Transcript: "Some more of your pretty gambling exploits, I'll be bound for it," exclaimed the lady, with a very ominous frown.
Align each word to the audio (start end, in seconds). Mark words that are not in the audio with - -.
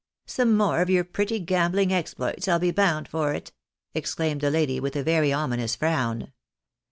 "Some 0.25 0.57
more 0.57 0.81
of 0.81 0.89
your 0.89 1.03
pretty 1.03 1.37
gambling 1.37 1.93
exploits, 1.93 2.47
I'll 2.47 2.57
be 2.57 2.71
bound 2.71 3.07
for 3.07 3.35
it," 3.35 3.51
exclaimed 3.93 4.41
the 4.41 4.49
lady, 4.49 4.79
with 4.79 4.95
a 4.95 5.03
very 5.03 5.31
ominous 5.31 5.75
frown. 5.75 6.31